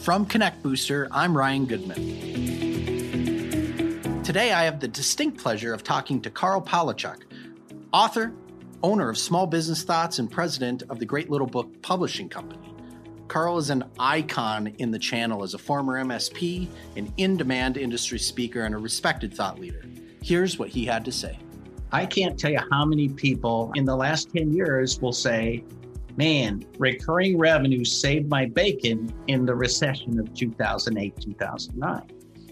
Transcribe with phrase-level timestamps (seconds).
[0.00, 1.98] From Connect Booster, I'm Ryan Goodman.
[4.22, 7.18] Today, I have the distinct pleasure of talking to Karl Palachuk,
[7.92, 8.32] author,
[8.82, 12.74] owner of Small Business Thoughts, and president of the Great Little Book Publishing Company.
[13.28, 18.18] Karl is an icon in the channel as a former MSP, an in demand industry
[18.18, 19.84] speaker, and a respected thought leader.
[20.22, 21.38] Here's what he had to say.
[21.92, 25.62] I can't tell you how many people in the last 10 years will say,
[26.16, 32.02] man, recurring revenue saved my bacon in the recession of 2008, 2009.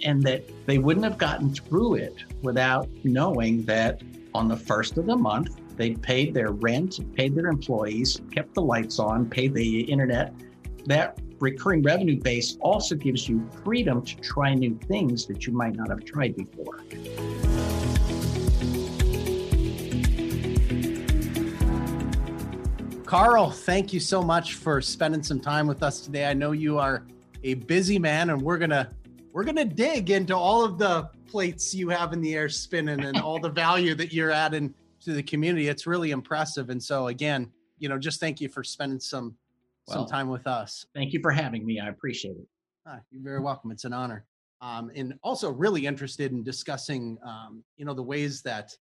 [0.04, 4.02] And that they wouldn't have gotten through it without knowing that
[4.34, 8.62] on the first of the month, they paid their rent, paid their employees, kept the
[8.62, 10.32] lights on, paid the internet.
[10.86, 15.74] That recurring revenue base also gives you freedom to try new things that you might
[15.74, 16.80] not have tried before.
[23.08, 26.26] Karl, thank you so much for spending some time with us today.
[26.26, 27.06] I know you are
[27.42, 28.86] a busy man and we're going to
[29.32, 33.02] we're going to dig into all of the plates you have in the air spinning
[33.06, 34.74] and all the value that you're adding
[35.04, 35.68] to the community.
[35.68, 36.68] It's really impressive.
[36.68, 39.34] And so again, you know, just thank you for spending some
[39.86, 40.84] well, some time with us.
[40.94, 41.80] Thank you for having me.
[41.80, 42.46] I appreciate it.
[42.86, 43.70] Ah, you're very welcome.
[43.70, 44.26] It's an honor.
[44.60, 48.76] Um, and also really interested in discussing, um, you know, the ways that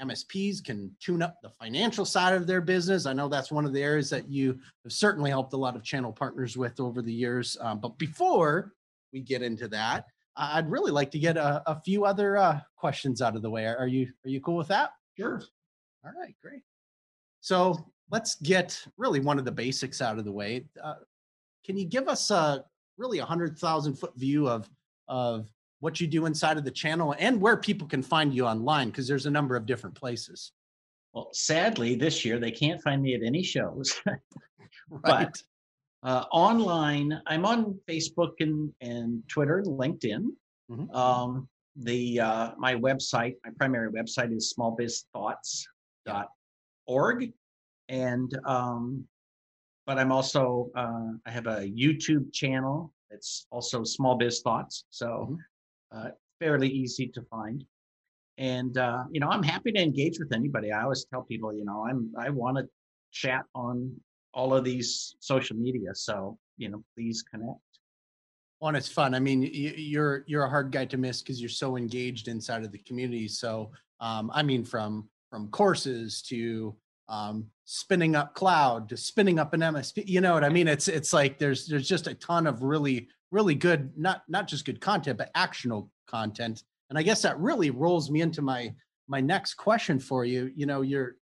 [0.00, 3.06] MSPs can tune up the financial side of their business.
[3.06, 5.82] I know that's one of the areas that you have certainly helped a lot of
[5.82, 7.56] channel partners with over the years.
[7.60, 8.74] Um, but before
[9.12, 13.20] we get into that, I'd really like to get a, a few other uh, questions
[13.20, 13.66] out of the way.
[13.66, 14.90] Are you are you cool with that?
[15.16, 15.42] Sure.
[16.04, 16.62] All right, great.
[17.40, 17.76] So
[18.10, 20.66] let's get really one of the basics out of the way.
[20.82, 20.94] Uh,
[21.64, 22.64] can you give us a
[22.96, 24.70] really a hundred thousand foot view of
[25.08, 25.48] of
[25.80, 29.08] what you do inside of the channel and where people can find you online because
[29.08, 30.52] there's a number of different places.
[31.12, 34.00] Well, sadly, this year they can't find me at any shows.
[34.06, 34.18] right.
[35.02, 35.42] But
[36.02, 40.24] uh, online, I'm on Facebook and, and Twitter and LinkedIn.
[40.70, 40.90] Mm-hmm.
[40.94, 47.32] Um, the uh, my website, my primary website is smallbizthoughts.org,
[47.88, 49.04] and um,
[49.86, 52.92] but I'm also uh, I have a YouTube channel.
[53.10, 54.84] It's also Small Biz Thoughts.
[54.90, 55.36] So mm-hmm
[55.92, 56.10] uh,
[56.40, 57.64] fairly easy to find.
[58.36, 60.72] And uh, you know, I'm happy to engage with anybody.
[60.72, 62.68] I always tell people, you know, I'm I want to
[63.10, 63.92] chat on
[64.32, 65.94] all of these social media.
[65.94, 67.58] So you know, please connect.
[68.60, 69.14] Well, it's fun.
[69.14, 72.72] I mean, you're you're a hard guy to miss because you're so engaged inside of
[72.72, 73.28] the community.
[73.28, 73.70] So,
[74.00, 76.76] um, I mean, from from courses to
[77.08, 80.04] um, spinning up cloud to spinning up an MSP.
[80.06, 80.68] You know what I mean?
[80.68, 84.64] It's it's like there's there's just a ton of really really good, not not just
[84.64, 86.64] good content, but actionable content.
[86.90, 88.74] And I guess that really rolls me into my
[89.08, 90.50] my next question for you.
[90.54, 91.16] You know, you're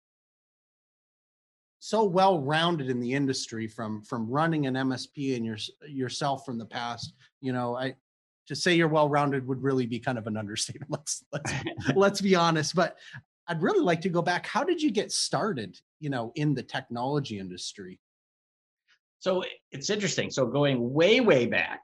[1.79, 5.57] so well rounded in the industry from from running an MSP and your,
[5.87, 7.13] yourself from the past.
[7.41, 7.95] You know, I
[8.47, 10.91] to say you're well rounded would really be kind of an understatement.
[10.91, 11.53] Let's let's
[11.95, 12.75] let's be honest.
[12.75, 12.97] But
[13.47, 14.47] I'd really like to go back.
[14.47, 15.79] How did you get started?
[15.99, 17.99] You know, in the technology industry.
[19.19, 20.29] So it's interesting.
[20.29, 21.81] So going way way back,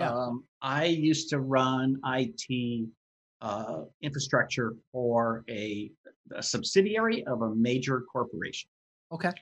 [0.00, 0.12] yeah.
[0.12, 2.88] Um, I used to run IT
[3.42, 5.90] uh, infrastructure for a,
[6.34, 8.68] a, subsidiary of a major corporation.
[9.12, 9.32] Okay.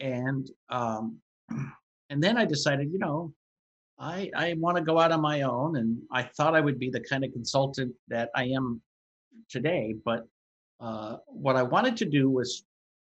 [0.00, 1.18] And um,
[2.10, 3.32] and then I decided, you know,
[3.98, 6.90] I I want to go out on my own, and I thought I would be
[6.90, 8.80] the kind of consultant that I am
[9.48, 9.94] today.
[10.04, 10.26] But
[10.80, 12.64] uh, what I wanted to do was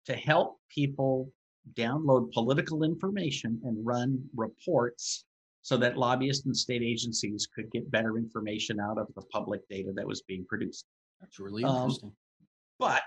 [0.06, 1.32] to help people
[1.74, 5.24] download political information and run reports
[5.68, 9.92] so that lobbyists and state agencies could get better information out of the public data
[9.94, 10.86] that was being produced.
[11.20, 12.08] That's really um, interesting.
[12.08, 12.14] Um,
[12.78, 13.02] but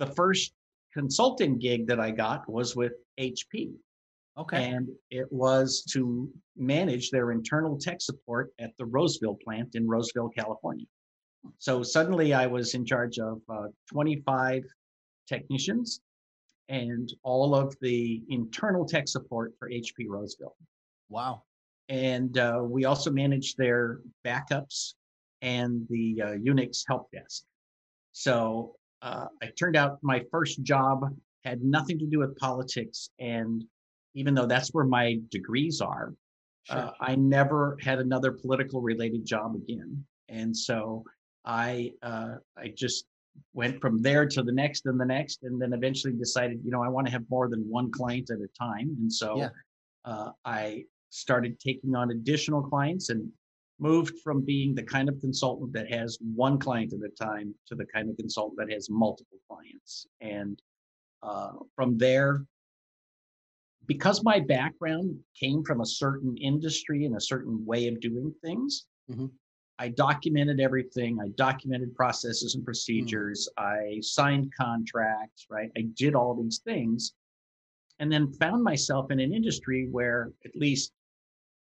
[0.00, 0.54] the first
[0.92, 3.74] consulting gig that I got was with HP.
[4.36, 4.64] Okay.
[4.64, 10.30] And it was to manage their internal tech support at the Roseville plant in Roseville,
[10.30, 10.86] California.
[11.58, 14.64] So suddenly I was in charge of uh, 25
[15.28, 16.00] technicians
[16.68, 20.56] and all of the internal tech support for HP Roseville.
[21.08, 21.42] Wow.
[21.88, 24.94] And uh, we also manage their backups
[25.42, 27.42] and the uh, Unix help desk.
[28.12, 31.04] So uh, I turned out my first job
[31.44, 33.10] had nothing to do with politics.
[33.18, 33.64] And
[34.14, 36.14] even though that's where my degrees are,
[36.70, 36.92] uh.
[37.00, 40.02] I never had another political related job again.
[40.30, 41.04] And so
[41.44, 43.04] I, uh, I just
[43.52, 46.82] went from there to the next and the next, and then eventually decided, you know,
[46.82, 48.96] I want to have more than one client at a time.
[49.00, 49.48] And so yeah.
[50.06, 50.84] uh, I
[51.18, 53.30] started taking on additional clients and
[53.78, 57.74] moved from being the kind of consultant that has one client at a time to
[57.74, 60.06] the kind of consultant that has multiple clients.
[60.20, 60.60] And
[61.22, 62.44] uh, from there,
[63.86, 68.86] because my background came from a certain industry and a certain way of doing things,
[69.10, 69.30] Mhm.
[69.78, 71.20] I documented everything.
[71.20, 73.48] I documented processes and procedures.
[73.58, 75.70] I signed contracts, right?
[75.76, 77.12] I did all these things
[77.98, 80.92] and then found myself in an industry where at least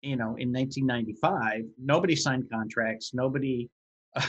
[0.03, 3.69] you know in 1995 nobody signed contracts nobody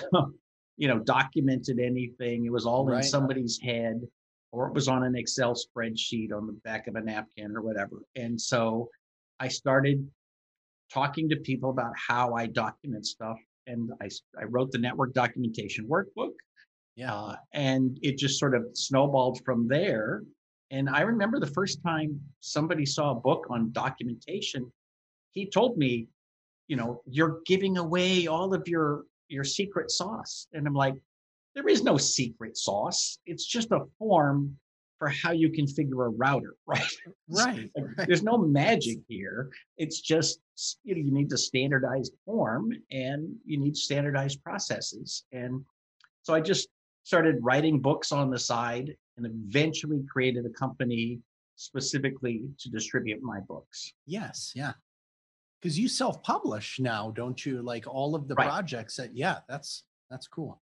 [0.78, 4.02] you know documented anything it was all in somebody's head
[4.52, 7.98] or it was on an excel spreadsheet on the back of a napkin or whatever
[8.16, 8.88] and so
[9.40, 10.08] i started
[10.92, 14.10] talking to people about how i document stuff and I
[14.40, 16.34] I wrote the network documentation workbook
[16.96, 17.14] Yeah.
[17.16, 20.24] uh, and it just sort of snowballed from there.
[20.70, 24.70] And I remember the first time somebody saw a book on documentation,
[25.34, 26.08] he told me,
[26.68, 30.48] you know, you're giving away all of your your secret sauce.
[30.54, 30.96] And I'm like,
[31.56, 33.20] there is no secret sauce.
[33.26, 34.58] It's just a form
[35.00, 36.82] for how you configure a router, right?
[37.28, 37.72] Right.
[37.76, 38.08] Like, right.
[38.08, 39.50] There's no magic here.
[39.78, 40.40] It's just
[40.84, 45.26] you know you need to standardized form and you need standardized processes.
[45.32, 45.66] And
[46.22, 46.70] so I just
[47.04, 51.20] started writing books on the side and eventually created a company
[51.56, 53.94] specifically to distribute my books.
[54.06, 54.54] Yes.
[54.56, 54.74] Yeah.
[55.64, 57.62] Because you self-publish now, don't you?
[57.62, 58.50] Like all of the Right.
[58.50, 59.16] projects that.
[59.16, 59.40] Yeah.
[59.48, 60.62] That's that's cool.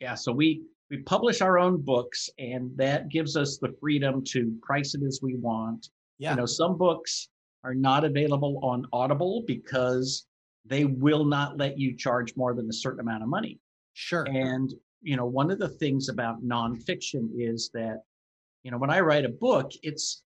[0.00, 4.58] Yeah, so we we publish our own books and that gives us the freedom to
[4.62, 5.90] price it as we want.
[6.18, 6.30] Yeah.
[6.32, 7.28] You know, some books
[7.62, 10.26] are not available on Audible because
[10.64, 13.60] they will not let you charge more than a certain amount of money.
[13.92, 14.24] Sure.
[14.24, 18.02] And, you know, one of the things about nonfiction is that,
[18.64, 20.24] you know, when I write a book, it's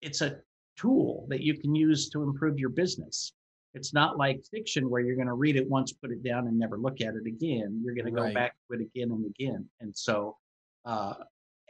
[0.00, 0.40] it's a
[0.80, 3.32] tool that you can use to improve your business.
[3.74, 6.58] It's not like fiction where you're going to read it once, put it down, and
[6.58, 7.80] never look at it again.
[7.84, 8.34] You're going to go Right.
[8.34, 9.68] back to it again and again.
[9.80, 10.36] And so,
[10.84, 11.14] uh,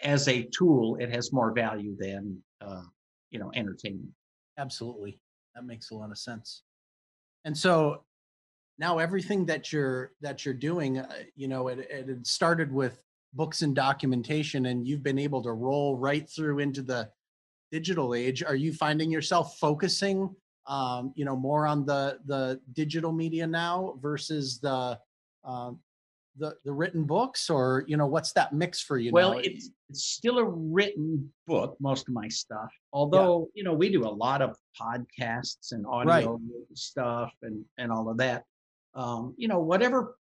[0.02, 2.84] as a tool, it has more value than, uh,
[3.30, 4.12] you know, entertainment.
[4.56, 5.20] Absolutely.
[5.54, 6.62] That makes a lot of sense.
[7.44, 8.04] And so
[8.78, 12.98] now everything that you're that you're doing, uh, you know, it, it started with
[13.34, 17.10] books and documentation, and you've been able to roll right through into the
[17.70, 18.42] digital age.
[18.42, 20.34] Are you finding yourself focusing,
[20.66, 24.98] um, you know, more on the the digital media now versus the
[25.44, 25.80] um,
[26.36, 29.12] the the written books, or you know, what's that mix for you?
[29.12, 32.70] Well, it's it's still a written book, most of my stuff.
[32.92, 36.24] Although, you know, we do a lot of podcasts and Right.
[36.24, 36.40] audio
[36.74, 38.44] stuff and and all of that.
[38.94, 40.16] Um, you know, whatever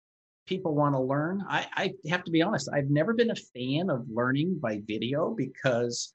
[0.48, 1.44] people want to learn.
[1.48, 5.36] I, I have to be honest, I've never been a fan of learning by video
[5.36, 6.14] because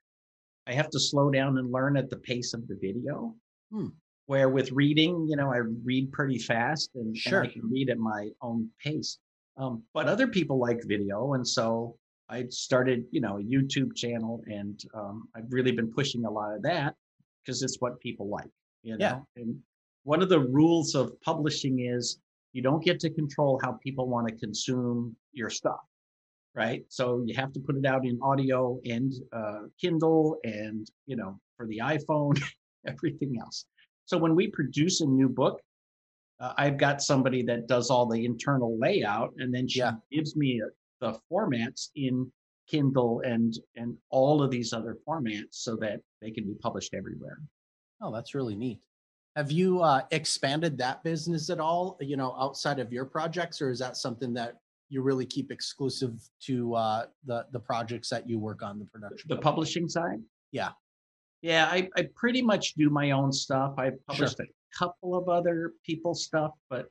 [0.67, 3.35] I have to slow down and learn at the pace of the video.
[3.71, 3.87] Hmm.
[4.27, 7.97] Where with reading, you know, I read pretty fast and, and I can read at
[7.97, 9.19] my own pace.
[9.57, 11.97] Um, but other people like video, and so
[12.29, 16.55] I started, you know, a YouTube channel, and um, I've really been pushing a lot
[16.55, 16.95] of that
[17.43, 18.49] because it's what people like,
[18.81, 19.05] you know.
[19.05, 19.19] Yeah.
[19.35, 19.59] And
[20.03, 22.17] one of the rules of publishing is
[22.53, 25.81] you don't get to control how people want to consume your stuff,
[26.55, 26.83] right?
[26.89, 31.39] So you have to put it out in audio and uh, Kindle, and you know,
[31.57, 32.41] for the iPhone,
[32.87, 33.65] everything else.
[34.05, 35.61] So when we produce a new book,
[36.39, 39.93] uh, I've got somebody that does all the internal layout, and then she Yeah.
[40.11, 40.69] gives me uh,
[40.99, 42.31] the formats in
[42.67, 47.39] Kindle and and all of these other formats so that they can be published everywhere.
[48.01, 48.79] Oh, that's really neat.
[49.35, 53.71] Have you uh, expanded that business at all, you know, outside of your projects, or
[53.71, 54.57] is that something that
[54.93, 56.13] you really keep exclusive
[56.45, 59.27] to uh, the the projects that you work on the production?
[59.27, 60.19] The publishing side?
[60.51, 60.69] Yeah.
[61.41, 63.73] Yeah, I, I pretty much do my own stuff.
[63.77, 64.45] I've published a
[64.77, 66.85] couple of other people's stuff, but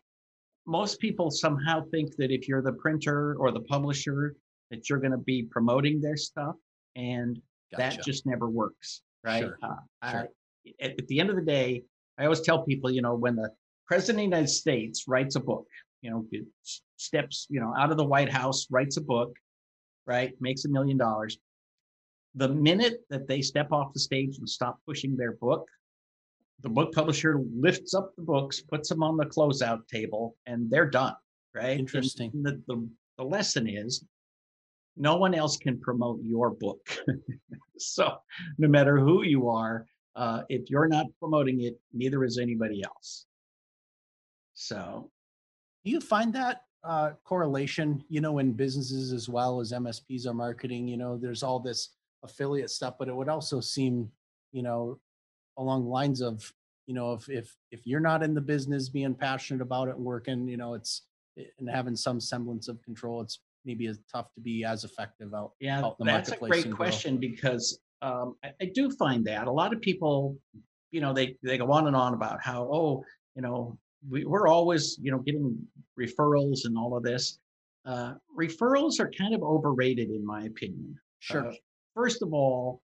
[0.66, 4.36] most people somehow think that if you're the printer or the publisher,
[4.70, 6.54] that you're going to be promoting their stuff.
[6.96, 7.40] And
[7.74, 7.96] Gotcha.
[7.96, 9.40] that just never works, right?
[9.40, 10.28] Sure, Uh, I- sure.
[10.82, 11.84] at, at the end of the day,
[12.18, 13.50] I always tell people, you know, when the
[13.86, 15.66] president of the United States writes a book,
[16.02, 16.26] you know,
[16.96, 19.34] steps, you know, out of the White House, writes a book,
[20.06, 21.38] right, makes a million dollars.
[22.34, 25.66] The minute that they step off the stage and stop pushing their book,
[26.62, 30.90] the book publisher lifts up the books, puts them on the closeout table, and they're
[30.90, 31.14] done,
[31.54, 31.78] right?
[31.78, 32.30] Interesting.
[32.34, 34.04] and the, the, the lesson is
[34.96, 36.86] no one else can promote your book.
[37.78, 38.16] so
[38.58, 43.26] no matter who you are, uh, if you're not promoting it, neither is anybody else.
[44.54, 45.10] So
[45.90, 50.88] you find that uh, correlation, you know, in businesses as well as MSPs are marketing?
[50.88, 51.90] You know, there's all this
[52.24, 54.10] affiliate stuff, but it would also seem,
[54.52, 54.98] you know,
[55.58, 56.52] along the lines of,
[56.86, 60.04] you know, if if if you're not in the business, being passionate about it, and
[60.04, 61.02] working, you know, it's
[61.36, 65.52] and having some semblance of control, it's maybe as tough to be as effective out.
[65.60, 69.72] yeah, out that's a great question because um, I, I do find that a lot
[69.72, 70.36] of people,
[70.90, 73.04] you know, they they go on and on about how oh,
[73.36, 75.56] you know, we, we're always you know getting
[75.98, 77.38] referrals and all of this.
[77.84, 80.96] Uh, referrals are kind of overrated in my opinion.
[81.18, 81.48] Sure.
[81.48, 81.54] Uh,
[81.94, 82.80] first of all,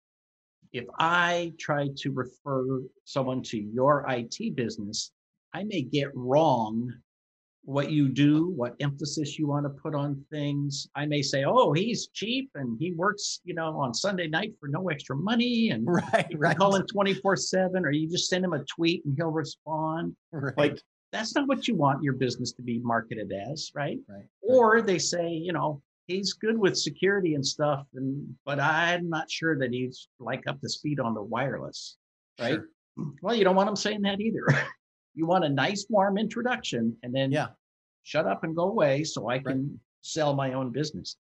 [0.72, 5.12] if I try to refer someone to your IT business,
[5.54, 6.92] I may get wrong
[7.66, 10.88] what you do, what emphasis you want to put on things.
[10.96, 14.68] I may say, "Oh, he's cheap and he works, you know, on Sunday night for
[14.68, 18.44] no extra money," and right, right, call him twenty four seven, or you just send
[18.44, 20.16] him a tweet and he'll respond.
[20.32, 20.58] right.
[20.58, 20.82] Like
[21.14, 24.00] that's not what you want your business to be marketed as, right?
[24.10, 24.26] right.
[24.42, 29.30] Or they say, you know, he's good with security and stuff, and but I'm not
[29.30, 31.98] sure that he's like up to speed on the wireless,
[32.42, 32.56] right?
[32.56, 32.68] Sure.
[33.22, 34.46] Well, you don't want them saying that either.
[35.14, 37.50] you want a nice, warm introduction, and then Yeah.
[38.02, 41.16] shut up and go away, so I can sell my own business.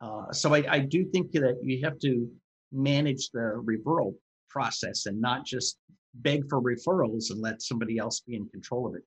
[0.00, 2.28] Uh, so I, I do think that you have to
[2.72, 4.14] manage the referral
[4.48, 5.78] process and not just
[6.14, 9.02] beg for referrals and let somebody else be in control of it.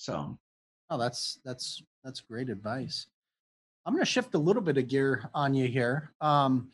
[0.00, 0.38] So
[0.88, 3.06] Oh, that's that's that's great advice.
[3.84, 6.14] I'm going to shift a little bit of gear on you here.
[6.20, 6.72] Um,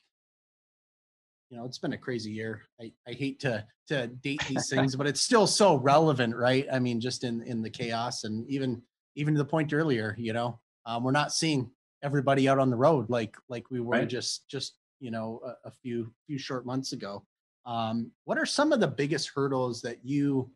[1.51, 2.63] you know, it's been a crazy year.
[2.81, 6.67] I, I hate to to date these things, but it's still so relevant, right?
[6.73, 8.81] I mean, just in in the chaos and even
[9.17, 11.71] even to the point earlier, you know, um, we're not seeing
[12.03, 14.09] everybody out on the road like like we were Right.
[14.09, 17.27] just just you know a, a few few short months ago.
[17.67, 20.53] Um, what are some of the biggest hurdles that you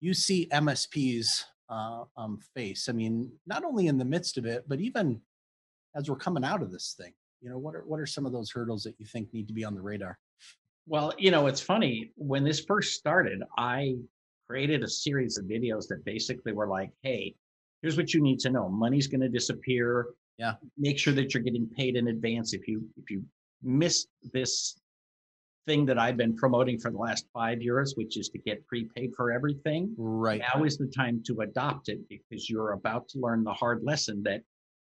[0.00, 2.88] you see MSPs uh, um, face?
[2.88, 5.20] I mean, not only in the midst of it, but even
[5.94, 7.12] as we're coming out of this thing.
[7.40, 9.54] You know, what are what are some of those hurdles that you think need to
[9.54, 10.18] be on the radar?
[10.86, 12.12] Well, you know, it's funny.
[12.16, 13.96] When this first started, I
[14.48, 17.34] created a series of videos that basically were like, hey,
[17.80, 18.68] here's what you need to know.
[18.68, 20.08] Money's going to disappear.
[20.38, 20.54] Yeah.
[20.78, 22.52] Make sure that you're getting paid in advance.
[22.52, 23.24] If you if you
[23.62, 24.76] miss this
[25.66, 29.12] thing that I've been promoting for the last five years, which is to get prepaid
[29.16, 30.42] for everything, Right.
[30.54, 34.22] now is the time to adopt it because you're about to learn the hard lesson
[34.24, 34.42] that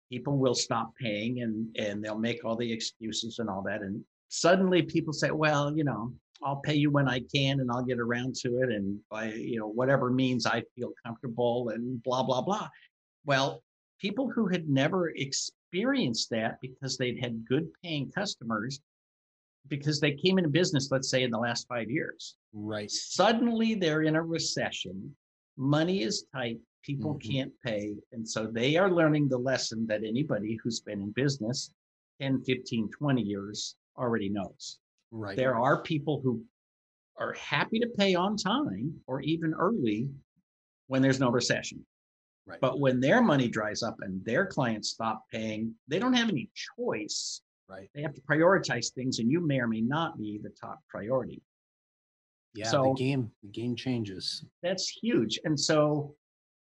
[0.10, 3.82] people will stop paying and and they'll make all the excuses and all that.
[3.82, 6.12] And suddenly people say well you know
[6.44, 8.70] i'll pay you when i can and i'll get around to it.
[8.70, 12.68] And by you know whatever means i feel comfortable and blah blah blah.
[13.26, 13.64] Well
[14.00, 18.80] people who had never experienced that because they'd had good paying customers
[19.70, 22.90] because they came into business let's say in the last five years Right.
[22.90, 25.16] suddenly they're in a recession
[25.58, 27.22] money is tight people Mhm.
[27.32, 31.72] can't pay and so they are learning the lesson that anybody who's been in business
[32.22, 34.80] 10 15 20 years already knows
[35.12, 35.36] Right.
[35.38, 36.44] there are people who
[37.18, 40.10] are happy to pay on time or even early
[40.88, 41.86] when there's no recession
[42.46, 42.62] Right.
[42.62, 46.50] but when their money dries up and their clients stop paying they don't have any
[46.54, 47.90] choice Right.
[47.94, 51.42] they have to prioritize things and you may or may not be the top priority
[52.56, 52.68] Yeah.
[52.70, 54.46] So- the game the game changes.
[54.64, 55.40] that's huge.
[55.44, 56.16] And so,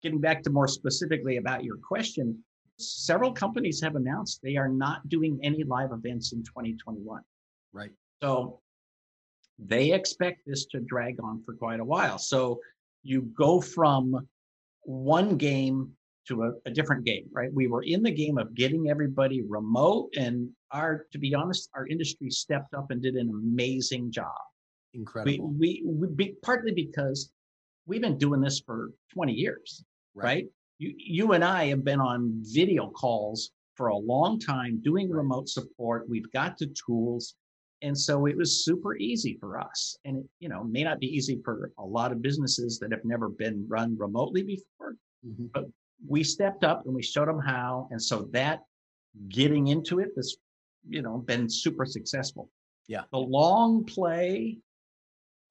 [0.03, 2.43] getting back to more specifically about your question,
[2.77, 7.21] several companies have announced they are not doing any live events in 2021.
[7.73, 7.91] Right.
[8.21, 8.61] So,
[9.57, 12.17] they expect this to drag on for quite a while.
[12.17, 12.61] So,
[13.03, 14.27] you go from
[14.83, 15.95] one game
[16.29, 17.51] to a, a different game, right?
[17.53, 21.87] We were in the game of getting everybody remote, and our, to be honest, our
[21.87, 24.31] industry stepped up and did an amazing job
[24.93, 25.53] we, Incredible.
[25.57, 27.31] we, we be, partly because
[27.85, 29.83] we've been doing this for 20 years
[30.15, 30.45] right,
[30.79, 35.17] You, you and i have been on video calls for a long time doing Right.
[35.17, 37.35] remote support we've got the tools
[37.83, 41.07] and so it was super easy for us and it you know may not be
[41.07, 44.95] easy for a lot of businesses that have never been run remotely before
[45.25, 45.71] Mhm.
[46.07, 48.61] We stepped up and we showed them how and so that
[49.29, 50.37] getting into it has
[50.87, 52.49] you know been super successful.
[52.87, 53.03] Yeah.
[53.11, 54.57] the long play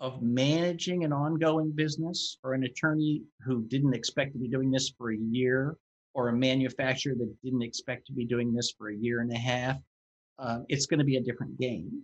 [0.01, 4.93] of managing an ongoing business for an attorney who didn't expect to be doing this
[4.97, 5.77] for a year
[6.15, 9.39] or a manufacturer that didn't expect to be doing this for a year and a
[9.39, 9.77] half
[10.39, 12.03] uh, it's going to be a different game.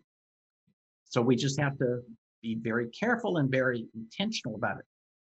[1.05, 2.01] So we just have to
[2.43, 4.85] be very careful and very intentional about it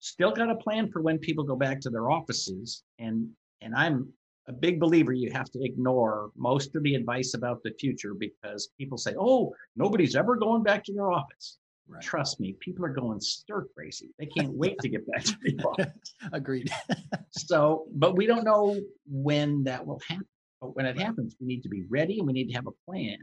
[0.00, 2.83] still got a plan for when people go back to their offices.
[2.99, 3.28] And
[3.61, 4.09] and i'm
[4.47, 8.71] a big believer you have to ignore most of the advice about the future because
[8.78, 11.59] people say oh nobody's ever going back to their office.
[11.90, 12.02] Right.
[12.02, 14.11] trust me people are going stir crazy.
[14.19, 16.14] They can't wait to get back to the office.
[16.33, 16.71] Agreed.
[17.31, 20.26] so but we don't know when that will happen.
[20.61, 22.90] But when it happens we need to be ready and we need to have a
[22.90, 23.19] plan.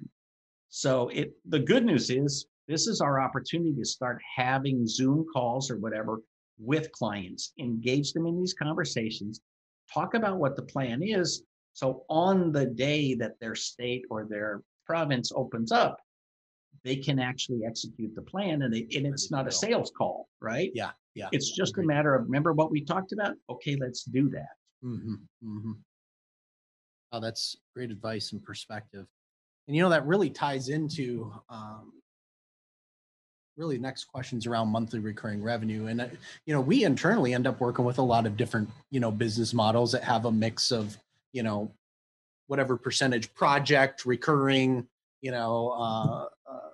[0.70, 5.70] So it the good news is this is our opportunity to start having zoom calls
[5.70, 6.22] or whatever
[6.58, 9.42] with clients engage them in these conversations
[9.94, 11.44] talk about what the plan is
[11.74, 16.00] so on the day that their state or their province opens up
[16.86, 20.70] they can actually execute the plan and, they, and it's not a sales call, right?
[20.76, 21.30] Yeah, yeah.
[21.32, 23.36] It's just a matter of, remember what we talked about?
[23.50, 24.50] Okay, let's do that.
[24.82, 25.72] hmm hmm
[27.12, 29.08] Oh, that's great advice and perspective.
[29.68, 31.92] And you know, that really ties into, um,
[33.58, 35.88] really next questions around monthly recurring revenue.
[35.88, 36.08] And, uh,
[36.46, 39.54] you know, we internally end up working with a lot of different, you know, business
[39.54, 40.98] models that have a mix of,
[41.32, 41.72] you know,
[42.48, 44.88] whatever percentage project, recurring,
[45.22, 46.70] you know, uh, uh,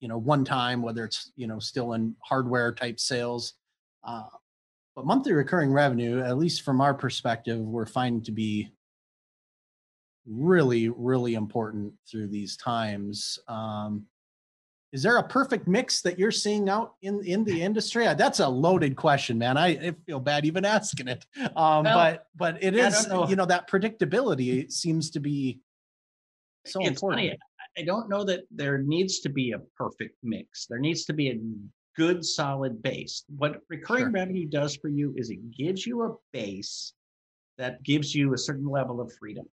[0.00, 3.54] you know, one time, whether it's, you know, still in hardware type sales.
[4.04, 4.24] Uh,
[4.94, 8.72] but monthly recurring revenue, at least from our perspective, we're finding to be
[10.26, 13.38] really, really important through these times.
[13.46, 14.06] Um,
[14.92, 18.06] is there a perfect mix that you're seeing out in in the industry?
[18.06, 19.56] Uh, That's a loaded question, man.
[19.56, 21.26] I, I feel bad even asking it.
[21.56, 23.28] Um, Well, but but it is, know.
[23.28, 25.60] you know, that predictability seems to be
[26.64, 27.22] so it's important.
[27.22, 27.38] funny.
[27.78, 30.66] I don't know that there needs to be a perfect mix.
[30.66, 31.38] There needs to be a
[31.96, 33.24] good, solid base.
[33.36, 34.10] What recurring Sure.
[34.12, 36.94] revenue does for you is it gives you a base
[37.58, 39.46] that gives you a certain level of freedom.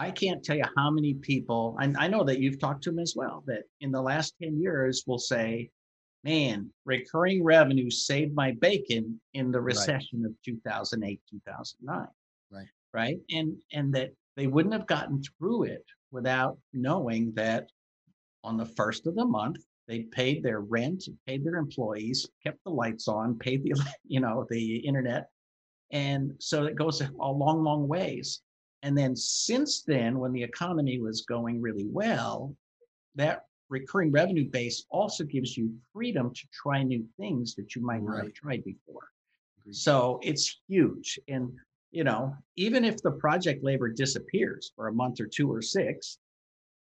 [0.00, 2.98] I can't tell you how many people, and I know that you've talked to them
[2.98, 5.68] as well, that in the last 10 years will say,
[6.24, 12.06] man, recurring revenue saved my bacon in the recession of 2008, 2009.
[12.50, 12.66] Right.
[12.94, 13.18] Right.
[13.30, 17.68] And, and that they wouldn't have gotten through it without knowing that
[18.42, 22.70] on the first of the month, they paid their rent, paid their employees, kept the
[22.70, 25.28] lights on, paid the, you know, the internet.
[25.92, 28.40] And so it goes a long, long ways.
[28.82, 32.54] And then since then, when the economy was going really well,
[33.14, 38.02] that recurring revenue base also gives you freedom to try new things that you might
[38.02, 39.08] not have tried before.
[39.60, 39.76] Agreed.
[39.76, 41.18] So it's huge.
[41.28, 41.52] And,
[41.90, 46.18] you know, even if the project labor disappears for a month or two or six,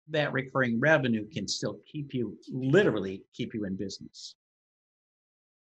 [0.09, 4.35] that recurring revenue can still keep you, literally keep you in business.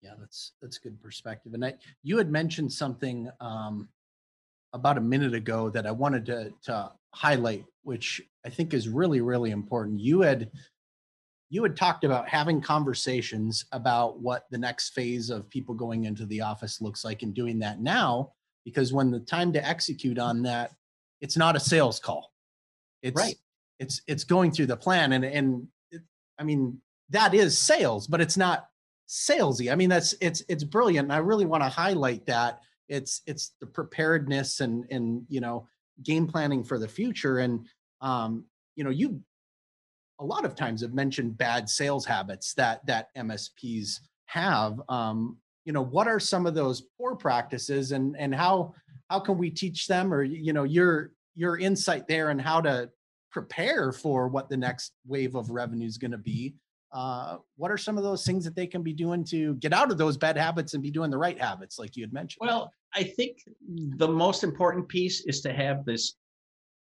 [0.03, 1.55] Yeah, that's that's good perspective.
[1.55, 3.89] And I, you had mentioned something um,
[4.73, 9.21] about a minute ago that I wanted to to highlight, which I think is really
[9.21, 10.01] really important.
[10.01, 10.51] You had
[11.51, 16.27] you had talked about having conversations about what the next phase of people going into
[16.27, 18.33] the office looks like and doing that now
[18.65, 20.73] because when the time to execute on that
[21.21, 22.33] it's not a sales call
[23.03, 23.37] it's Right.
[23.79, 26.03] it's it's going through the plan and and it,
[26.39, 28.69] i mean that is sales but it's not
[29.09, 33.23] salesy i mean that's it's it's brilliant and i really want to highlight that it's
[33.27, 35.67] it's the preparedness and and you know
[36.03, 37.67] game planning for the future and
[38.01, 38.45] um
[38.77, 39.21] you know you
[40.21, 45.73] a lot of times have mentioned bad sales habits that that msps have um you
[45.73, 48.73] know what are some of those poor practices and and how
[49.11, 52.91] how can we teach them or you know your your insight there and how to
[53.31, 56.55] prepare for what the next wave of revenue is going to be
[56.93, 59.91] uh, what are some of those things that they can be doing to get out
[59.91, 62.73] of those bad habits and be doing the right habits like you had mentioned Well,
[62.95, 63.39] I think
[63.97, 66.15] the most important piece is to have this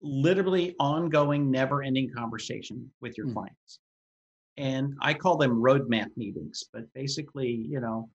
[0.01, 3.33] literally ongoing, never ending conversation with your Hmm.
[3.33, 3.79] clients.
[4.57, 8.09] And I call them roadmap meetings, but basically, you know,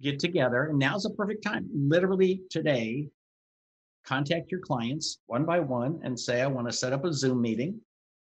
[0.00, 1.68] get together and now's a perfect time.
[1.72, 3.08] Literally today,
[4.04, 7.40] contact your clients one by one and say, I want to set up a Zoom
[7.40, 7.80] meeting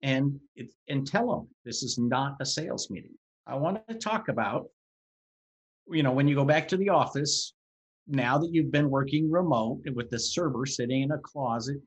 [0.05, 3.15] and it, and tell them this is not a sales meeting.
[3.47, 4.67] I want to talk about,
[5.89, 7.53] you know, when you go back to the office,
[8.07, 11.77] now that you've been working remote with the server sitting in a closet,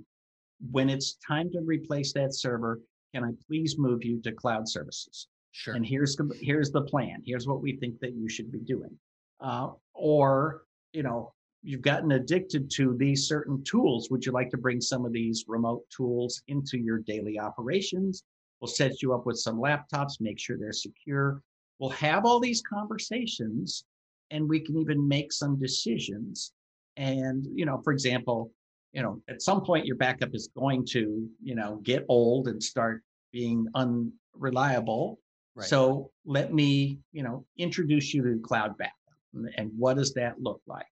[0.73, 2.81] when it's time to replace that server,
[3.15, 5.29] can I please move you to cloud services?
[5.53, 7.23] sure And here's the- here's the plan.
[7.25, 8.99] Here's what we think that you should be doing.
[9.41, 14.11] Uh, or you know, you've gotten addicted to these certain tools.
[14.11, 18.23] Would you like to bring some of these remote tools into your daily operations?
[18.61, 21.42] We'll set you up with some laptops, make sure they're secure.
[21.79, 23.85] We'll have all these conversations
[24.31, 26.53] and we can even make some decisions.
[26.97, 28.53] And, you know, for example,
[28.92, 32.62] you know, at some point your backup is going to, you know, get old and
[32.62, 35.21] start being unreliable.
[35.55, 35.66] Right.
[35.66, 38.94] So let me, you know, introduce you to cloud backup
[39.35, 40.87] and- and what does that look like?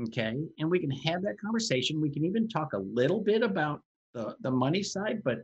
[0.00, 0.34] Okay.
[0.58, 2.00] And we can have that conversation.
[2.00, 3.82] We can even talk a little bit about
[4.14, 5.38] the, the money side, but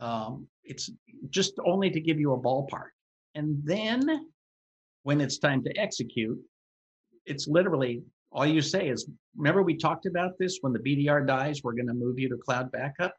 [0.00, 0.90] um, it's
[1.30, 2.90] just only to give you a ballpark.
[3.34, 4.28] And then
[5.02, 6.38] when it's time to execute,
[7.26, 11.62] it's literally all you say is, remember we talked about this when the BDR dies,
[11.62, 13.14] we're going to move you to cloud backup.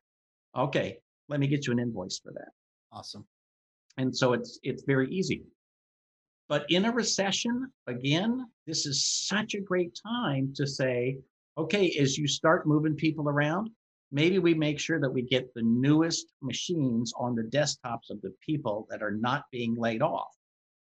[0.56, 0.98] Okay,
[1.30, 2.50] let me get you an invoice for that.
[2.92, 3.26] awesome
[3.98, 5.44] And so it's it's very easy.
[6.50, 11.18] But in a recession, again, this is such a great time to say,
[11.58, 13.70] okay, as you start moving people around,
[14.12, 18.34] maybe we make sure that we get the newest machines on the desktops of the
[18.46, 20.36] people that are not being laid off,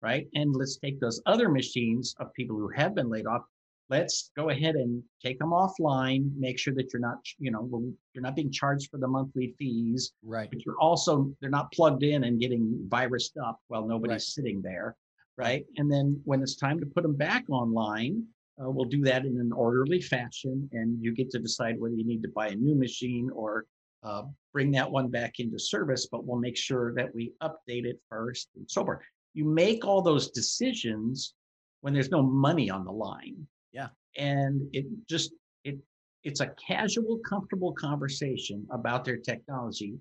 [0.01, 0.27] right?
[0.33, 3.43] And let's take those other machines of people who have been laid off.
[3.89, 6.31] Let's go ahead and take them offline.
[6.37, 7.67] Make sure that you're not, you know,
[8.13, 10.49] you're not being charged for the monthly fees, Right.
[10.49, 14.21] but you're also they're not plugged in and getting virused up while nobody's Right.
[14.21, 14.95] sitting there,
[15.39, 15.65] right?
[15.77, 18.25] And then when it's time to put them back online,
[18.61, 22.05] uh, we'll do that in an orderly fashion, and you get to decide whether you
[22.05, 23.65] need to buy a new machine or
[24.03, 26.09] uh, bring that one back into service.
[26.11, 28.99] But we'll make sure that we update it first and so forth.
[29.33, 31.35] You make all those decisions
[31.79, 33.47] when there's no money on the line.
[33.71, 33.87] Yeah.
[34.17, 35.31] And it just
[35.63, 35.77] it
[36.25, 39.93] it's a casual, comfortable conversation about their technology.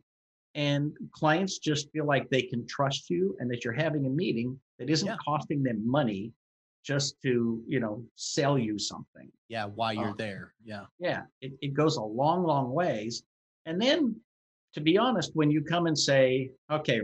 [0.56, 4.58] And clients just feel like they can trust you and that you're having a meeting
[4.78, 5.16] that isn't Yeah.
[5.24, 6.32] costing them money
[6.84, 9.30] just to, you know, sell you something.
[9.48, 9.66] Yeah.
[9.66, 10.54] While you're Uh, there.
[10.64, 10.86] Yeah.
[10.98, 13.22] Yeah, it, it goes a long, long ways.
[13.66, 14.16] And then,
[14.74, 17.00] to be honest, when you come and say, okay,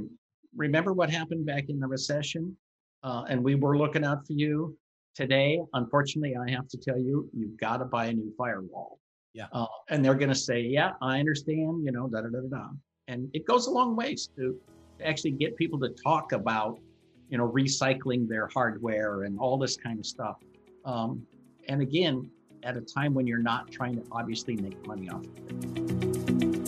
[0.56, 2.56] remember what happened back in the recession?
[3.02, 4.76] Uh, and we were looking out for you
[5.14, 5.60] today.
[5.74, 8.98] Unfortunately, I have to tell you, you've got to buy a new firewall.
[9.34, 9.48] Yeah.
[9.52, 12.68] Uh, and they're going to say, yeah, I understand, you know, da da da da.
[13.08, 14.58] And it goes a long ways to,
[14.98, 16.78] to actually get people to talk about,
[17.28, 20.36] you know, recycling their hardware and all this kind of stuff.
[20.84, 21.26] Um,
[21.68, 22.30] and again,
[22.62, 26.64] at a time when you're not trying to obviously make money off of it.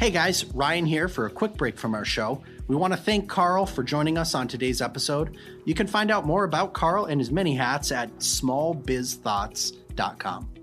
[0.00, 2.42] Hey guys, Ryan here for a quick break from our show.
[2.66, 5.38] We want to thank Karl for joining us on today's episode.
[5.64, 10.53] You can find out more about Karl and his many hats at smallbizthoughts.com.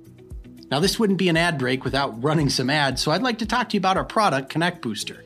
[0.71, 3.45] Now, this wouldn't be an ad break without running some ads, so I'd like to
[3.45, 5.25] talk to you about our product, Connect Booster.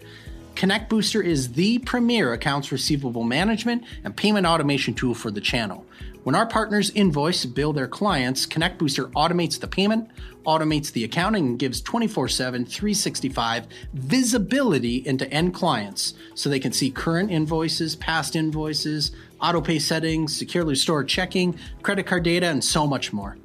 [0.55, 5.86] Connect Booster is the premier accounts receivable management and payment automation tool for the channel.
[6.23, 10.10] When our partners invoice bill their clients, Connect Booster automates the payment,
[10.47, 16.71] automates the accounting, and gives 24 7, 365 visibility into end clients so they can
[16.71, 22.63] see current invoices, past invoices, auto pay settings, securely stored checking, credit card data, and
[22.63, 23.38] so much more.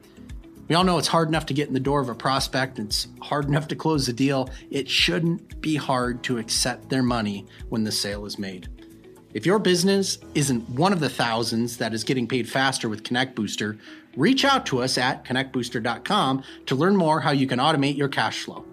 [0.70, 3.08] We all know it's hard enough to get in the door of a prospect, it's
[3.20, 4.48] hard enough to close the deal.
[4.70, 8.68] It shouldn't be hard to accept their money when the sale is made.
[9.34, 13.34] If your business isn't one of the thousands that is getting paid faster with Connect
[13.34, 13.78] Booster,
[14.16, 18.44] reach out to us at connectbooster.com to learn more how you can automate your cash
[18.44, 18.64] flow.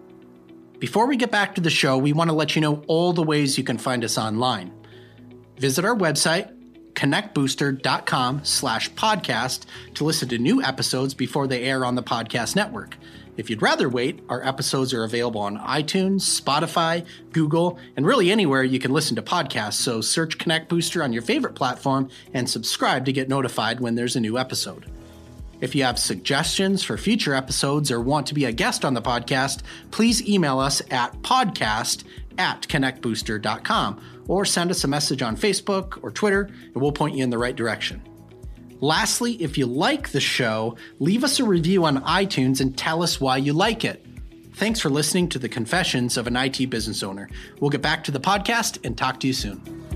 [0.78, 3.24] Before we get back to the show, we want to let you know all the
[3.24, 4.72] ways you can find us online.
[5.58, 6.56] Visit our website,
[6.98, 12.98] connectbooster.com slash podcast to listen to new episodes before they air on the podcast network.
[13.38, 18.64] If you'd rather wait, our episodes are available on iTunes, Spotify, Google, and really anywhere
[18.64, 19.74] you can listen to podcasts.
[19.74, 24.16] So search Connect Booster on your favorite platform and subscribe to get notified when there's
[24.16, 24.88] a new episode.
[25.62, 29.02] If you have suggestions for future episodes or want to be a guest on the
[29.04, 32.04] podcast, please email us at podcast
[32.38, 37.24] at connectbooster.com or send us a message on Facebook or Twitter and we'll point you
[37.24, 38.02] in the right direction.
[38.80, 43.20] Lastly, if you like the show, leave us a review on iTunes and tell us
[43.20, 44.06] why you like it.
[44.54, 47.30] Thanks for listening to the Confessions of an IT Business Owner.
[47.60, 49.87] We'll get back to the podcast and talk to you soon.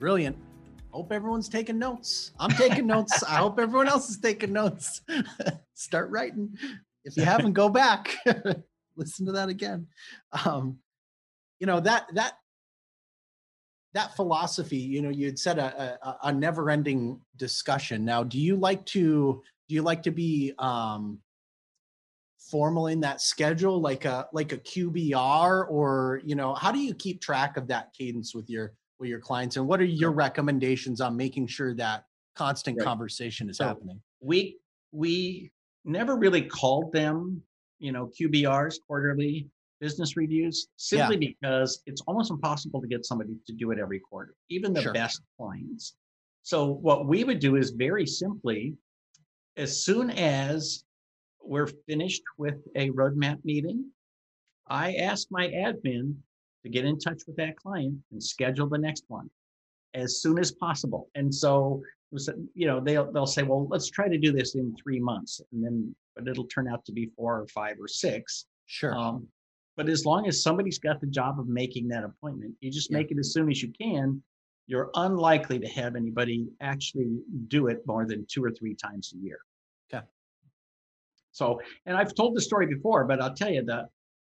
[0.00, 0.36] Brilliant.
[0.90, 2.32] Hope everyone's taking notes.
[2.40, 3.22] I'm taking notes.
[3.22, 5.02] I hope everyone else is taking notes.
[5.74, 6.56] Start writing.
[7.04, 8.16] If you haven't, go back.
[8.96, 9.86] Listen to that again.
[10.44, 10.78] Um,
[11.60, 12.32] you know that that
[13.94, 14.78] that philosophy.
[14.78, 18.04] You know, you'd said a, a, a never-ending discussion.
[18.04, 21.18] Now, do you like to do you like to be um,
[22.38, 26.94] formal in that schedule, like a like a QBR, or you know, how do you
[26.94, 31.00] keep track of that cadence with your with your clients, and what are your recommendations
[31.00, 32.04] on making sure that
[32.36, 32.84] constant Right.
[32.84, 34.00] conversation is So- happening?
[34.20, 34.58] We
[34.92, 35.52] we
[35.84, 37.40] never really called them,
[37.78, 43.52] you know, QBRs, quarterly business reviews, simply because it's almost impossible to get somebody to
[43.52, 44.92] do it every quarter, even the Sure.
[44.92, 45.94] best clients.
[46.42, 48.76] So what we would do is very simply,
[49.56, 50.84] as soon as
[51.40, 53.92] we're finished with a roadmap meeting,
[54.66, 56.16] I ask my admin
[56.62, 59.30] to get in touch with that client and schedule the next one
[59.94, 61.08] as soon as possible.
[61.14, 61.82] And so,
[62.54, 65.64] you know, they'll they'll say, well, let's try to do this in three months, and
[65.64, 68.46] then but it'll turn out to be four or five or six.
[68.66, 68.94] Sure.
[68.94, 69.26] Um,
[69.76, 72.98] but as long as somebody's got the job of making that appointment, you just Yeah.
[72.98, 74.22] make it as soon as you can.
[74.66, 77.18] You're unlikely to have anybody actually
[77.48, 79.38] do it more than two or three times a year.
[79.92, 80.04] Okay.
[81.32, 83.86] So, and I've told the story before, but I'll tell you that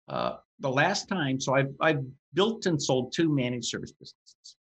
[0.07, 4.55] uh, the last time, so I've, I've built and sold two managed service businesses.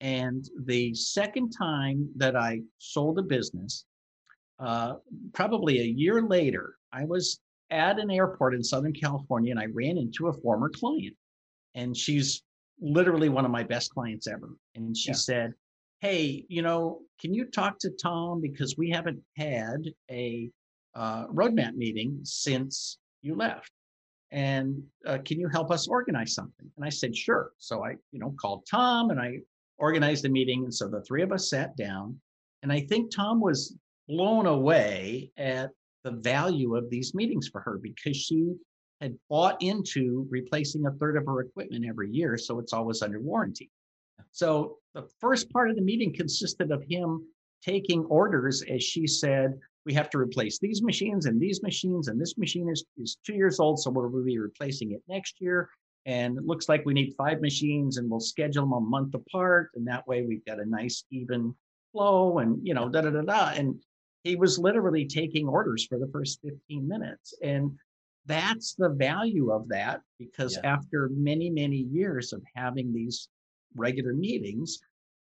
[0.00, 3.84] And the second time that I sold a business,
[4.58, 4.94] uh,
[5.32, 9.96] probably a year later, I was at an airport in Southern California and I ran
[9.98, 11.16] into a former client.
[11.74, 12.42] And she's
[12.80, 14.50] literally one of my best clients ever.
[14.74, 15.16] And she Yeah.
[15.16, 15.54] said,
[16.00, 18.40] Hey, you know, can you talk to Tom?
[18.40, 20.50] Because we haven't had a
[20.94, 23.70] uh, roadmap meeting since you left.
[24.32, 26.70] And uh, can you help us organize something?
[26.76, 27.52] And I said, sure.
[27.58, 29.38] So I, you know, called Tom and I
[29.78, 30.64] organized a meeting.
[30.64, 32.18] And so the three of us sat down.
[32.62, 33.76] And I think Tom was
[34.08, 35.70] blown away at
[36.04, 38.54] the value of these meetings for her because she
[39.00, 42.36] had bought into replacing a third of her equipment every year.
[42.36, 43.70] So it's always under warranty.
[44.32, 47.26] So the first part of the meeting consisted of him
[47.62, 52.20] taking orders as she said, we have to replace these machines and these machines, and
[52.20, 55.68] this machine is, is two years old, so we'll be replacing it next year.
[56.06, 59.70] And it looks like we need five machines and we'll schedule them a month apart.
[59.74, 61.54] And that way we've got a nice even
[61.92, 63.48] flow and, you know, da da da da.
[63.50, 63.74] And
[64.24, 67.34] he was literally taking orders for the first 15 minutes.
[67.42, 67.72] And
[68.26, 70.72] that's the value of that because Yeah.
[70.74, 73.28] after many, many years of having these
[73.74, 74.80] regular meetings,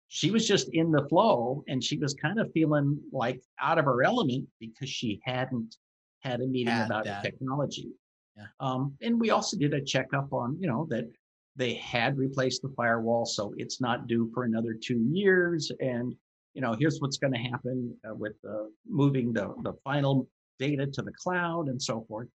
[0.09, 3.85] she was just in the flow and she was kind of feeling like out of
[3.85, 5.77] her element because she hadn't
[6.21, 7.89] had a meeting Had about technology.
[8.37, 8.45] Yeah.
[8.61, 11.11] Um, and we also did a checkup on, you know, that
[11.57, 15.71] they had replaced the firewall, so it's not due for another two years.
[15.81, 16.15] And
[16.55, 20.87] you know, here's what's going to happen uh, with uh, moving the the final data
[20.87, 22.29] to the cloud and so forth.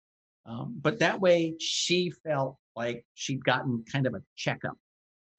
[0.46, 4.78] Um, but that way, she felt like she'd gotten kind of a checkup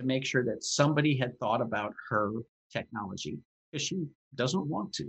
[0.00, 2.32] to make sure that somebody had thought about her
[2.72, 3.38] technology
[3.70, 5.08] because she doesn't want to.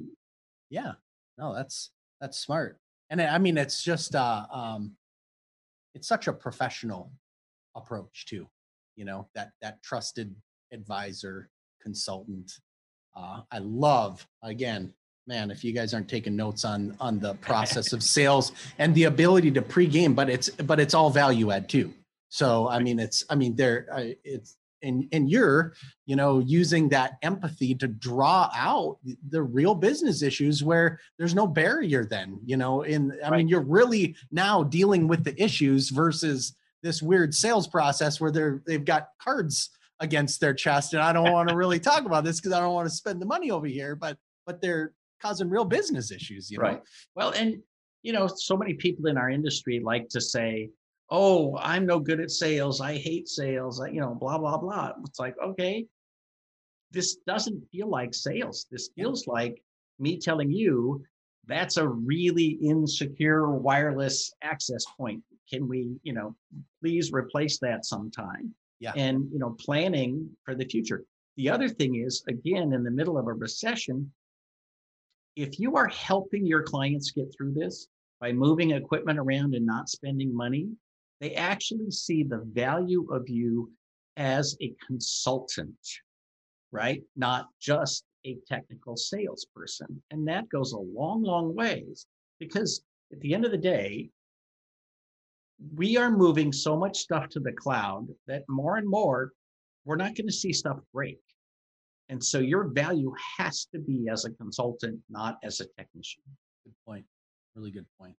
[0.70, 0.94] Yeah.
[1.38, 2.80] No, that's that's smart.
[3.10, 4.94] And I mean it's just uh um
[5.96, 7.12] it's such a professional
[7.76, 8.48] approach too.
[8.96, 10.36] You know, that that trusted
[10.72, 11.50] advisor,
[11.82, 12.52] consultant.
[13.16, 14.94] Uh I love again,
[15.28, 19.06] man, if you guys aren't taking notes on on the process of sales and the
[19.06, 21.94] ability to pregame, but it's but it's all value add too.
[22.30, 25.74] So I mean it's I mean there I- it's and and you're
[26.06, 28.98] you know using that empathy to draw out
[29.30, 33.62] the- real business issues where there's no barrier then you know in i mean you're
[33.62, 39.10] really now dealing with the issues versus this weird sales process where they're they've got
[39.22, 42.60] cards against their chest and i don't want to really talk about this because i
[42.60, 46.50] don't want to spend the money over here but but they're causing real business issues
[46.50, 46.82] you know Right.
[47.16, 47.62] Well, and
[48.04, 50.70] you know, so many people in our industry like to say,
[51.10, 52.82] "Oh, I'm no good at sales.
[52.82, 54.94] I hate sales." I, you know, blah blah blah.
[55.06, 55.86] It's like, okay,
[56.92, 58.66] this doesn't feel like sales.
[58.72, 59.62] This feels like
[60.00, 61.04] me telling you
[61.46, 65.24] that's a really insecure wireless access point.
[65.52, 66.36] Can we, you know,
[66.82, 68.54] please replace that sometime?
[68.80, 68.94] Yeah.
[68.96, 71.04] And you know, planning for the future.
[71.38, 74.12] The other thing is, again, in the middle of a recession,
[75.36, 77.88] if you are helping your clients get through this
[78.20, 80.68] by moving equipment around and not spending money,
[81.20, 83.72] they actually see the value of you
[84.18, 85.78] as a consultant,
[86.72, 87.04] right?
[87.16, 90.02] Not just a technical salesperson.
[90.12, 92.06] And that goes a long, long ways
[92.40, 94.10] because at the end of the day,
[95.76, 99.32] we are moving so much stuff to the cloud that more and more
[99.86, 101.20] we're not going to see stuff break.
[102.08, 106.24] And so your value has to be as a consultant, not as a technician.
[106.64, 107.06] good point
[107.56, 108.16] really good point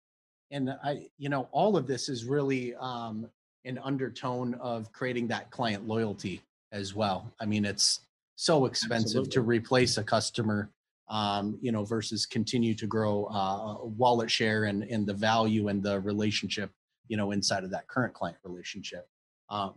[0.50, 3.28] and i you know all of this is really um
[3.64, 6.40] an undertone of creating that client loyalty
[6.72, 7.32] as well.
[7.40, 8.00] I mean it's
[8.36, 10.70] so expensive to replace a customer
[11.08, 15.82] um you know versus continue to grow uh wallet share and and the value and
[15.82, 16.70] the relationship
[17.08, 19.06] you know inside of that current client relationship.
[19.48, 19.74] Um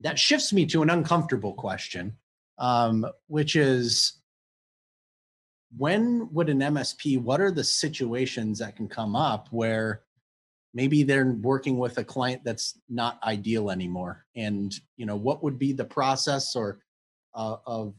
[0.00, 2.16] that shifts me to an uncomfortable question
[2.58, 4.19] um which is
[5.76, 10.02] when would an MSP, what are the situations that can come up where
[10.74, 14.24] maybe they're working with a client that's not ideal anymore?
[14.34, 16.80] And, you know, what would be the process or
[17.34, 17.94] uh, of,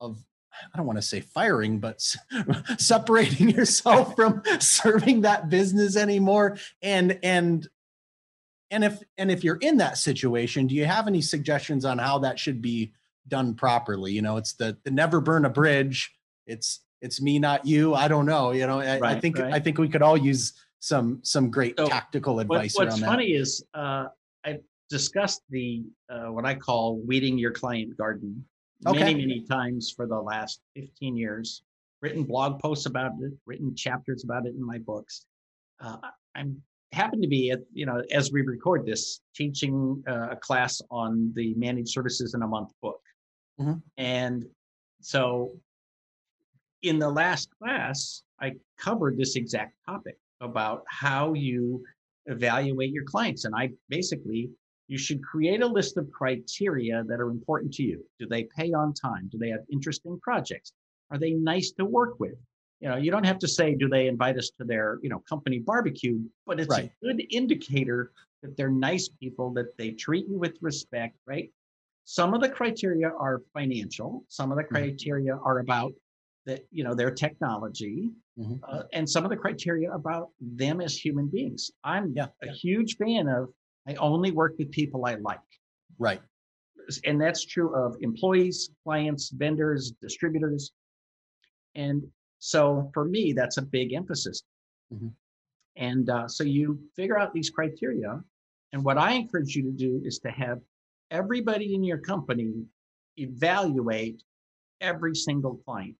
[0.00, 0.18] of,
[0.52, 2.02] I don't want to say firing, but
[2.78, 6.58] separating yourself from serving that business anymore?
[6.82, 7.68] And, and,
[8.72, 12.18] and if, and if you're in that situation, do you have any suggestions on how
[12.20, 12.92] that should be
[13.28, 14.12] done properly?
[14.12, 16.12] You know, it's the, the never burn a bridge
[16.46, 19.52] it's it's me not you i don't know you know i, I think right.
[19.54, 23.06] i think we could all use some some great So, tactical What, advice what's around
[23.10, 24.06] funny is uh,
[24.44, 24.58] I
[24.90, 28.44] discussed the uh, what I call weeding your client garden
[28.84, 28.98] Okay.
[28.98, 31.62] many, many times for the last 15 years.
[32.00, 35.24] Written blog posts about it, written chapters about it in my books.
[35.80, 35.98] Uh,
[36.34, 40.82] I'm happened to be at you know as we record this teaching uh, a class
[40.90, 43.00] on the managed services in a month book
[43.60, 43.80] Mhm.
[43.98, 44.44] and
[45.00, 45.52] so
[46.82, 51.82] in the last class i covered this exact topic about how you
[52.26, 54.50] evaluate your clients and i basically
[54.88, 58.04] you should create a list of criteria that are important to you.
[58.18, 59.28] Do they pay on time?
[59.32, 60.72] Do they have interesting projects?
[61.10, 62.34] Are they nice to work with?
[62.80, 65.20] You know you don't have to say do they invite us to their you know
[65.20, 66.90] company barbecue but it's Right.
[66.90, 71.50] a good indicator that they're nice people that they treat you with respect right?
[72.04, 74.74] Some of the criteria are financial some of the Mhm.
[74.74, 75.92] criteria are about
[76.46, 78.60] that you know their technology Mhm.
[78.66, 82.96] uh, and some of the criteria about them as human beings i'm Yeah, a huge
[82.96, 83.52] fan of
[83.86, 85.40] i only work with people i like
[85.98, 86.22] Right.
[87.04, 90.72] and that's true of employees, clients, vendors, distributors.
[91.76, 92.02] And
[92.40, 94.42] so for me, that's a big emphasis.
[94.92, 95.14] Mhm.
[95.76, 98.22] And uh, so you figure out these criteria.
[98.72, 100.60] And what I encourage you to do is to have
[101.10, 102.66] everybody in your company
[103.16, 104.22] evaluate
[104.80, 105.96] every single client.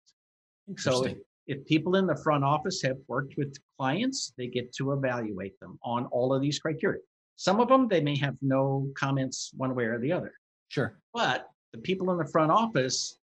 [0.77, 4.93] So if, if people in the front office have worked with clients, they get to
[4.93, 7.01] evaluate them on all of these criteria.
[7.37, 10.33] Some of them, they may have no comments one way or the other.
[10.69, 10.99] Sure.
[11.13, 13.19] But the people in the front office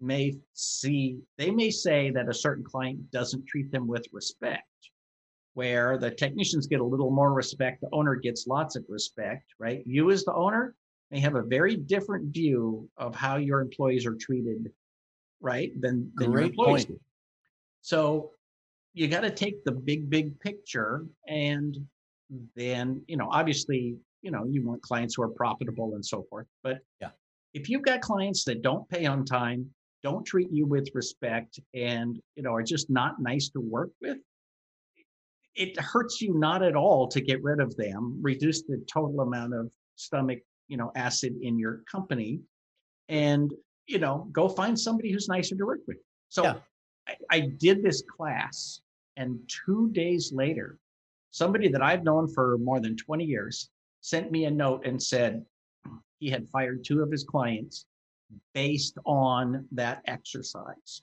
[0.00, 4.68] may see, they may say that a certain client doesn't treat them with respect.
[5.54, 9.82] Where the technicians get a little more respect, the owner gets lots of respect, right?
[9.86, 10.74] You, as the owner,
[11.10, 14.70] may have a very different view of how your employees are treated,
[15.44, 15.70] right?
[15.80, 17.00] Than, than your Great employees point.
[17.82, 18.30] So
[18.94, 21.76] you got to take the big, big picture and
[22.56, 26.46] then, you know, obviously, you know, you want clients who are profitable and so forth.
[26.62, 27.10] But Yeah.
[27.52, 29.70] if you've got clients that don't pay on time,
[30.02, 34.18] don't treat you with respect, and you know, are just not nice to work with,
[35.54, 39.54] it hurts you not at all to get rid of them, reduce the total amount
[39.54, 42.40] of stomach, you know, acid in your company,
[43.08, 43.52] and
[43.86, 45.98] you know, go find somebody who's nicer to work with.
[46.28, 46.54] So Yeah.
[47.08, 48.80] I, I did this class,
[49.16, 50.78] and two days later,
[51.30, 53.70] somebody that I've known for more than 20 years
[54.00, 55.44] sent me a note and said
[56.18, 57.86] he had fired two of his clients
[58.54, 61.02] based on that exercise.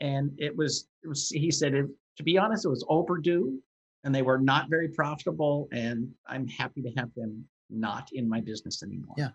[0.00, 3.58] And it was, it was he said, it, to be honest, it was overdue
[4.04, 5.68] and they were not very profitable.
[5.72, 9.14] And I'm happy to have them not in my business anymore.
[9.16, 9.30] Yeah.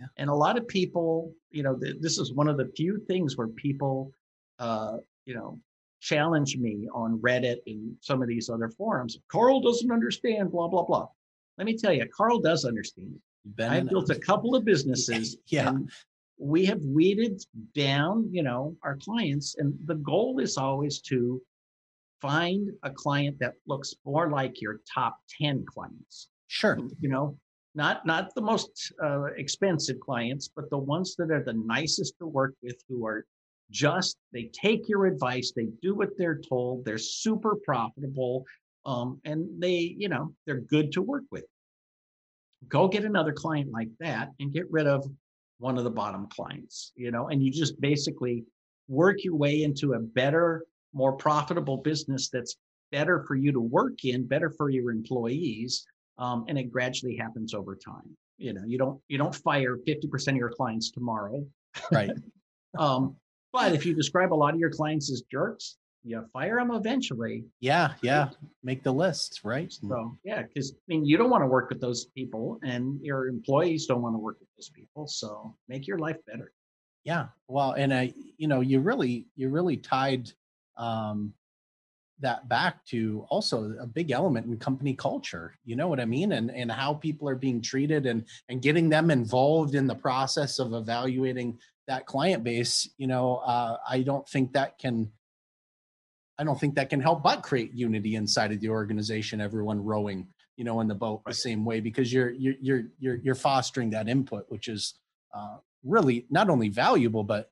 [0.00, 0.06] Yeah.
[0.16, 3.36] And a lot of people, you know, th- this is one of the few things
[3.36, 4.12] where people,
[4.58, 5.58] uh, you know,
[6.00, 9.18] challenge me on Reddit and some of these other forums.
[9.28, 11.08] Karl doesn't understand, blah, blah, blah.
[11.56, 13.18] Let me tell you, Karl does understand.
[13.60, 15.36] I've built a couple of businesses.
[15.48, 15.70] Yeah.
[15.70, 15.90] and
[16.38, 17.42] we have weeded
[17.74, 19.56] down, you know, our clients.
[19.58, 21.42] And the goal is always to
[22.20, 26.28] find a client that looks more like your top 10 clients.
[26.46, 26.78] Sure.
[27.00, 27.36] You know,
[27.74, 32.26] not not the most uh, expensive clients, but the ones that are the nicest to
[32.26, 33.24] work with, who are
[33.70, 38.44] just they take your advice, they do what they're told, they're super profitable,
[38.86, 41.44] um, and they, you know, they're good to work with.
[42.68, 45.06] Go get another client like that and get rid of
[45.58, 48.44] one of the bottom clients, you know, and you just basically
[48.88, 52.56] work your way into a better, more profitable business that's
[52.90, 55.84] better for you to work in, better for your employees,
[56.18, 58.16] um, and it gradually happens over time.
[58.36, 61.44] You know, you don't you don't fire fifty percent of your clients tomorrow,
[61.90, 62.10] Right.
[62.78, 63.16] um,
[63.52, 67.44] but if you describe a lot of your clients as jerks, you fire them eventually.
[67.60, 67.94] Yeah.
[68.02, 68.30] Yeah.
[68.62, 69.40] Make the list.
[69.42, 69.72] Right.
[69.72, 73.28] So yeah, because I mean, you don't want to work with those people, and your
[73.28, 75.06] employees don't want to work with those people.
[75.06, 76.52] So make your life better.
[77.04, 77.26] Yeah.
[77.48, 80.30] Well, and I, you know, you really, you really tied
[80.76, 81.32] um,
[82.20, 85.54] that back to also a big element in company culture.
[85.64, 86.32] You know what I mean?
[86.32, 90.58] And and how people are being treated and and getting them involved in the process
[90.58, 92.88] of evaluating that client base.
[92.98, 95.10] You know, uh, I don't think that can.
[96.40, 99.40] I don't think that can help but create unity inside of the organization.
[99.40, 103.16] Everyone rowing, you know, in the boat the same way because you're you're you're you're
[103.16, 104.94] you're fostering that input, which is
[105.34, 107.50] uh, really not only valuable but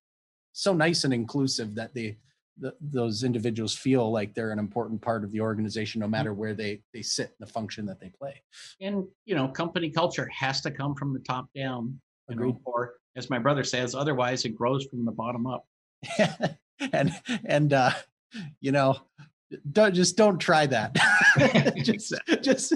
[0.53, 2.17] so nice and inclusive that they
[2.59, 6.55] the, those individuals feel like they're an important part of the organization no matter where
[6.55, 8.41] they they sit in the function that they play
[8.81, 12.01] And you know, company culture has to come from the top down.
[12.29, 15.65] You know, or as my brother says, otherwise it grows from the bottom up.
[16.93, 17.13] and
[17.45, 17.91] and uh
[18.61, 18.97] you know
[19.71, 20.95] don't just don't try that
[21.83, 22.75] just just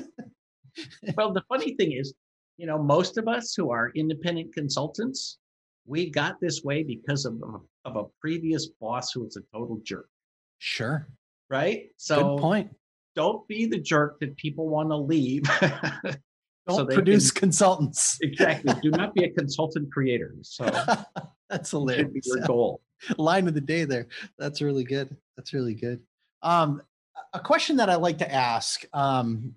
[1.16, 2.14] well, the funny thing is,
[2.57, 5.39] you know, most of us who are independent consultants,
[5.87, 9.81] we got this way because of a, of a previous boss who was a total
[9.85, 10.09] jerk,
[10.59, 11.09] sure
[11.49, 11.89] right?
[11.97, 12.70] So good point
[13.16, 15.43] don't be the jerk that people want to leave.
[16.68, 18.18] Don't they produce consultants.
[18.22, 18.72] exactly.
[18.83, 20.35] Do not be a consultant creator.
[20.43, 21.09] So that
[21.51, 22.12] That's should hilarious.
[22.12, 22.81] be your goal.
[23.18, 24.07] line of the day there.
[24.39, 25.16] That's really good.
[25.37, 26.01] That's really good.
[26.43, 26.83] Um,
[27.35, 29.55] a- a question that I like to ask, um,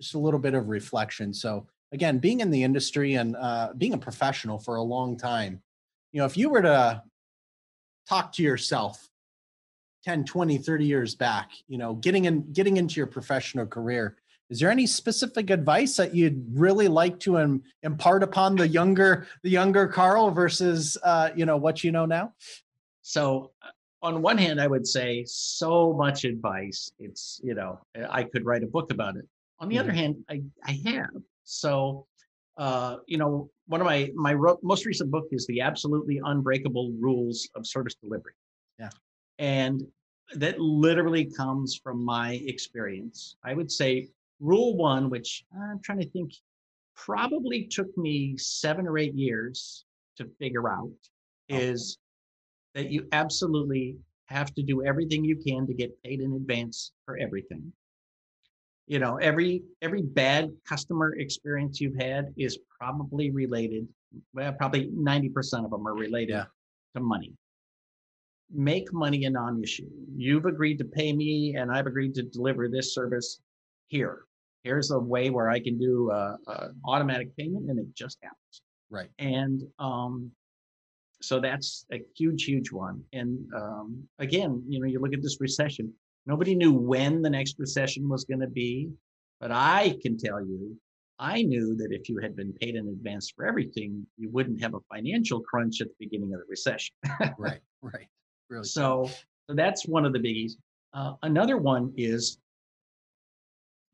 [0.00, 1.34] just a little bit of reflection.
[1.34, 5.60] So again, being in the industry and uh, being a professional for a long time,
[6.12, 7.02] you know, if you were to
[8.08, 9.08] talk to yourself
[10.04, 14.16] 10, 20, 30 years back, you know, getting in, getting into your professional career,
[14.48, 19.26] is there any specific advice that you'd really like to im- impart upon the younger,
[19.42, 22.32] the younger Karl versus, uh, you know, what you know now?
[23.02, 23.68] So uh,
[24.00, 26.90] on one hand, I would say so much advice.
[26.98, 29.26] It's, you know, I could write a book about it.
[29.60, 31.10] On the other hand, I, I have.
[31.44, 32.06] So,
[32.58, 36.92] uh, you know, one of my, my ro- most recent book is the absolutely unbreakable
[36.98, 38.32] rules of service delivery.
[38.78, 38.90] Yeah.
[39.38, 39.82] And
[40.34, 43.36] that literally comes from my experience.
[43.44, 44.08] I would say
[44.40, 46.32] rule one, which I'm trying to think,
[46.96, 49.84] probably took me seven or eight years
[50.16, 50.90] to figure out,
[51.50, 51.68] Okay.
[51.68, 51.96] is
[52.74, 53.96] that you absolutely
[54.26, 57.72] have to do everything you can to get paid in advance for everything.
[58.88, 63.86] You know, every every bad customer experience you've had is probably related.
[64.32, 66.46] Well, probably 90% of them are related Yeah.
[66.96, 67.34] to money.
[68.50, 69.90] Make money a non-issue.
[70.16, 73.40] You've agreed to pay me and I've agreed to deliver this service
[73.88, 74.22] here.
[74.64, 78.62] Here's a way where I can do a, a automatic payment and it just happens.
[78.88, 79.10] Right.
[79.18, 80.30] And um,
[81.20, 83.02] so that's a huge, huge one.
[83.12, 85.92] And um, again, you know, you look at this recession,
[86.26, 88.90] nobody knew when the next recession was going to be.
[89.40, 90.76] But I can tell you,
[91.18, 94.74] I knew that if you had been paid in advance for everything, you wouldn't have
[94.74, 96.94] a financial crunch at the beginning of the recession.
[97.38, 98.06] right right
[98.50, 99.10] really So,
[99.48, 100.52] so that's one of the biggies.
[100.94, 102.38] Uh, another one is,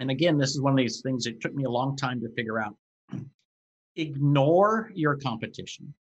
[0.00, 2.28] and again, this is one of these things that took me a long time to
[2.34, 2.76] figure out.
[3.96, 5.94] Ignore your competition.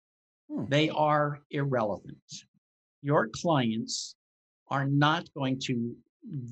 [0.50, 0.66] Hmm.
[0.70, 2.18] They are irrelevant.
[3.02, 4.16] Your clients
[4.70, 5.96] are not going to,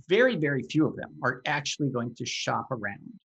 [0.08, 3.20] very, very few of them are actually going to shop around.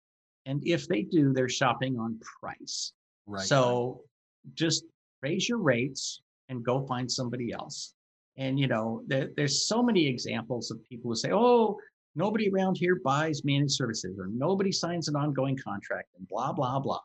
[0.45, 2.93] And if they do, they're shopping on price.
[3.25, 4.01] right So
[4.55, 4.83] just
[5.21, 7.93] raise your rates and go find somebody else.
[8.37, 11.77] And you know, there, there's so many examples of people who say, "Oh,
[12.15, 16.79] nobody around here buys managed services, or nobody signs an ongoing contract, and blah blah
[16.79, 16.99] blah."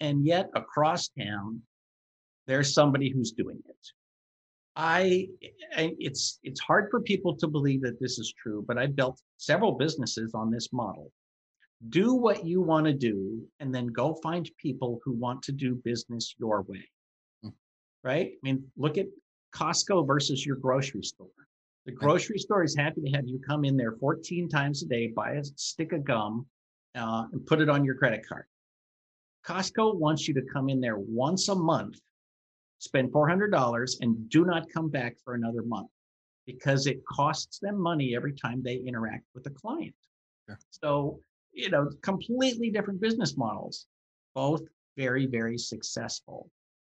[0.00, 1.62] And yet, across town,
[2.46, 3.92] there's somebody who's doing it.
[4.76, 5.28] I,
[5.76, 9.20] I it's it's hard for people to believe that this is true, but I've built
[9.36, 11.12] several businesses on this model.
[11.90, 15.80] Do what you want to do and then go find people who want to do
[15.84, 16.88] business your way.
[17.44, 17.52] Mm.
[18.02, 18.32] right?
[18.32, 19.06] I mean look at
[19.54, 21.28] costco versus your grocery store.
[21.86, 25.08] The grocery store is happy to have you come in there 14 times a day
[25.08, 26.46] buy a stick of gum
[26.94, 28.46] uh, and put it on your credit card.
[29.46, 32.00] Costco wants you to come in there once a month
[32.84, 35.90] spend $400 and do not come back for another month
[36.46, 39.94] because it costs them money every time they interact with a client
[40.46, 40.58] Sure.
[40.70, 41.20] so
[41.54, 43.86] you know, completely different business models,
[44.34, 44.62] both
[44.96, 46.50] very, very successful,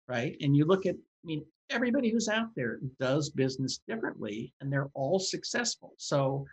[0.08, 0.36] right?
[0.40, 4.90] And you look at, I mean, everybody who's out there does business differently and they're
[4.94, 5.94] all successful.
[5.98, 6.46] So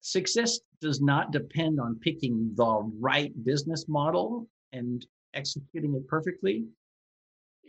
[0.00, 6.64] success does not depend on picking the right business model and executing it perfectly.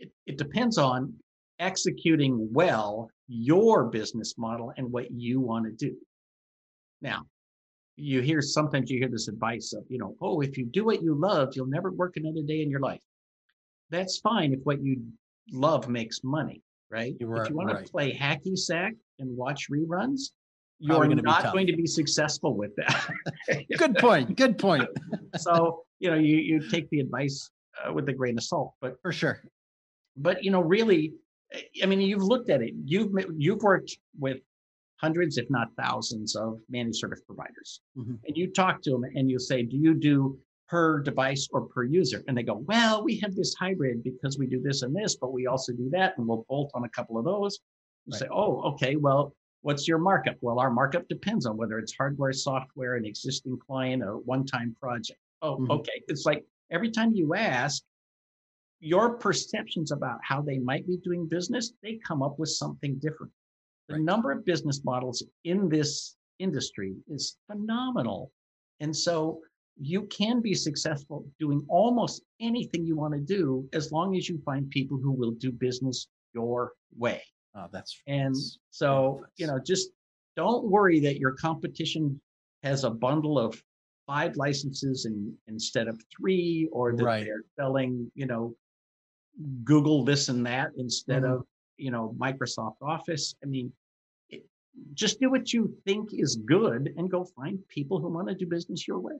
[0.00, 1.14] It, it depends on
[1.58, 5.94] executing well your business model and what you want to do.
[7.02, 7.26] Now,
[7.96, 11.02] you hear sometimes you hear this advice of, you know, oh, if you do what
[11.02, 13.00] you love, you'll never work another day in your life.
[13.90, 15.02] That's fine if what you
[15.52, 17.14] love makes money, right?
[17.20, 17.84] You're if you want right.
[17.84, 20.30] to play hacky sack and watch reruns,
[20.78, 23.66] you're not going to be successful with that.
[23.76, 24.88] good point good point
[25.36, 27.50] so, you know, you you take the advice
[27.84, 29.42] uh, with a grain of salt, but for sure
[30.20, 31.14] but you know, really,
[31.82, 32.74] I mean, you've looked at it.
[32.84, 34.38] You've you've worked with
[34.96, 38.18] hundreds, if not thousands, of managed service providers, Mhm.
[38.26, 41.84] and you talk to them, and you say, "Do you do per device or per
[41.84, 45.16] user?" And they go, "Well, we have this hybrid because we do this and this,
[45.16, 47.58] but we also do that, and we'll bolt on a couple of those."
[48.06, 48.20] You Right.
[48.20, 48.96] say, "Oh, okay.
[48.96, 53.58] Well, what's your markup?" Well, our markup depends on whether it's hardware, software, an existing
[53.58, 55.20] client, a one-time project.
[55.42, 55.70] Oh, Mhm.
[55.80, 56.02] okay.
[56.08, 57.82] It's like every time you ask,
[58.80, 63.32] your perceptions about how they might be doing business, they come up with something different.
[63.88, 64.02] The Right.
[64.02, 68.32] number of business models in this industry is phenomenal.
[68.80, 69.42] And so
[69.76, 74.38] you can be successful doing almost anything you want to do as long as you
[74.44, 77.22] find people who will do business your way.
[77.54, 79.30] oh that's And that's so, advice.
[79.36, 79.90] you know, just
[80.36, 82.20] don't worry that your competition
[82.62, 83.62] has a bundle of
[84.06, 87.24] five licenses in, instead of three, or that Right.
[87.24, 88.54] they're selling, you know,
[89.64, 91.34] Google this and that instead Mhm.
[91.34, 93.34] of, you know, Microsoft Office.
[93.42, 93.72] I mean,
[94.28, 94.44] it,
[94.94, 98.46] just do what you think is good and go find people who want to do
[98.46, 99.18] business your way.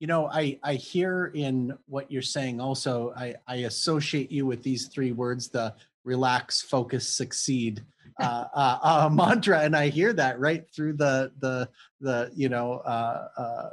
[0.00, 4.62] You know, I, I hear in what you're saying also, I, I associate you with
[4.62, 5.74] these three words, the
[6.04, 7.84] relax, focus, succeed
[8.20, 9.60] uh, uh, uh, mantra.
[9.60, 11.68] And I hear that right through the, the,
[12.00, 13.70] the, you know, uh, uh,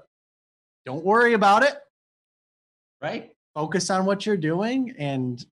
[0.85, 1.75] don't worry about it.
[3.01, 3.35] Right?
[3.53, 5.45] Focus on what you're doing and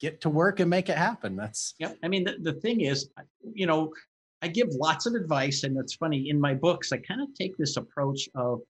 [0.00, 1.36] get to work and make it happen.
[1.36, 1.98] That's Yep.
[2.02, 3.08] I mean, the, the thing is,
[3.52, 3.92] you know,
[4.42, 7.56] I give lots of advice, and it's funny in my books, I kind of take
[7.56, 8.60] this approach of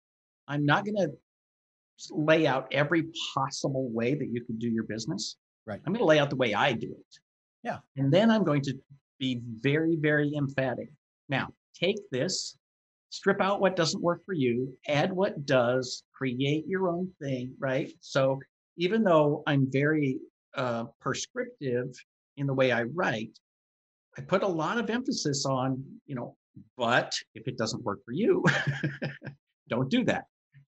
[0.47, 1.11] I'm not going to
[2.11, 5.37] lay out every possible way that you could do your business.
[5.67, 5.81] Right.
[5.87, 7.19] I'm going to lay out the way I do it.
[7.63, 7.79] Yeah.
[7.97, 8.75] And then I'm going to
[9.19, 10.91] be very, very emphatic.
[11.29, 12.57] Now, take this,
[13.15, 17.93] strip out what doesn't work for you, add what does, create your own thing, right?
[18.01, 18.41] So
[18.77, 20.19] even though I'm very
[20.57, 21.95] uh, prescriptive
[22.37, 23.39] in the way I write,
[24.19, 26.35] I put a lot of emphasis on, you know,
[26.77, 28.45] but if it doesn't work for you,
[29.69, 30.25] don't do that,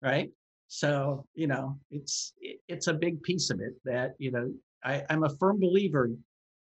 [0.04, 0.30] right?
[0.68, 2.34] So, you know, it's
[2.68, 6.12] it's a big piece of it that, you know, I, I'm a firm believer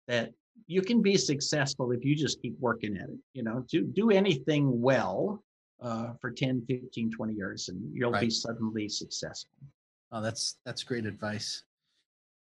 [0.07, 0.32] that
[0.65, 3.20] you can be successful if you just keep working at it.
[3.34, 5.43] You know, do do anything well
[5.82, 9.51] uh, for 10, 15, 20 years and you'll be suddenly successful.
[10.11, 11.63] Oh, that's that's great advice.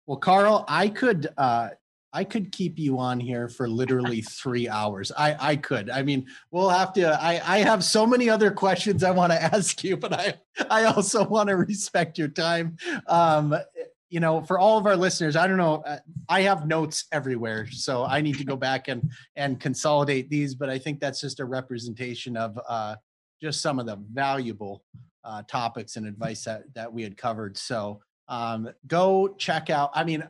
[0.05, 1.69] Well, Karl, I could uh
[2.13, 5.11] I could keep you on here for literally three hours.
[5.17, 5.89] I I could.
[5.89, 7.21] I mean, we'll have to.
[7.21, 10.35] I I have so many other questions I want to ask you, but I
[10.69, 12.77] I also want to respect your time.
[13.07, 13.55] Um,
[14.09, 15.83] you know, for all of our listeners, I don't know.
[15.85, 15.97] uh,
[16.29, 20.55] I have notes everywhere, so I need to go back and and consolidate these.
[20.55, 22.95] But I think that's just a representation of uh,
[23.41, 24.83] just some of the valuable
[25.23, 27.57] uh, topics and advice that that we had covered.
[27.57, 29.91] So um, go check out.
[29.93, 30.27] I mean,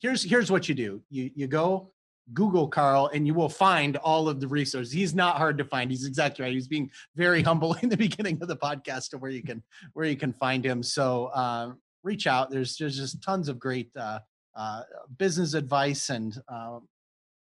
[0.00, 1.02] here's here's what you do.
[1.10, 1.92] You you go
[2.32, 4.92] Google Karl and you will find all of the resources.
[4.92, 5.90] He's not hard to find.
[5.90, 6.52] He's exactly right.
[6.52, 10.06] He's being very humble in the beginning of the podcast to where you can where
[10.06, 10.82] you can find him.
[10.82, 12.50] So um, reach out.
[12.50, 14.20] There's there's just tons of great uh,
[14.54, 14.82] uh,
[15.18, 16.88] business advice and um,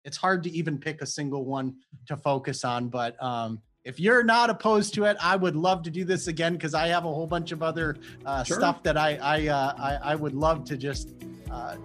[0.04, 2.88] it's hard to even pick a single one to focus on.
[2.88, 6.52] But um, if you're not opposed to it, I would love to do this again
[6.54, 8.58] because I have a whole bunch of other uh, Sure.
[8.58, 11.14] stuff that I I, uh, I I would love to just
[11.50, 11.76] uh,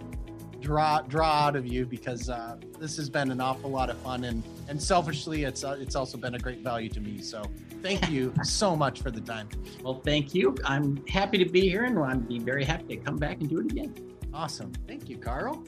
[0.59, 4.25] draw draw out of you because uh, this has been an awful lot of fun
[4.25, 7.21] and and selfishly it's uh, it's also been a great value to me.
[7.21, 7.43] So
[7.81, 9.47] thank you so much for the time.
[9.81, 10.55] Well, thank you.
[10.65, 13.59] I'm happy to be here and I'd be very happy to come back and do
[13.59, 13.93] it again.
[14.33, 14.73] Awesome.
[14.85, 15.63] Thank you, Karl.